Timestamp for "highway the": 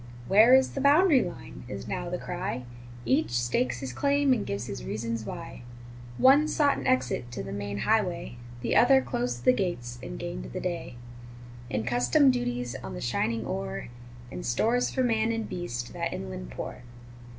7.77-8.75